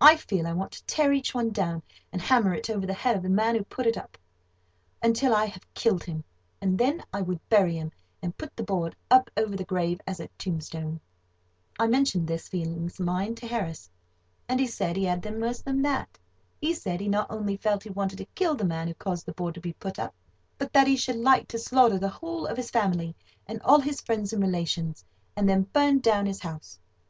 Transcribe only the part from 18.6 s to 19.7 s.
man who caused the board to